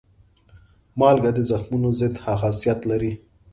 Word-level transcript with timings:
مالګه 0.99 1.31
د 1.35 1.39
زخمونو 1.49 1.89
ضد 1.99 2.15
خاصیت 2.41 2.79
لري. 2.89 3.13